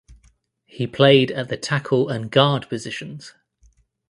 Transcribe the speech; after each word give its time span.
He 0.65 0.87
played 0.87 1.29
at 1.29 1.49
the 1.49 1.57
tackle 1.57 2.09
and 2.09 2.31
guard 2.31 2.67
positions. 2.67 3.35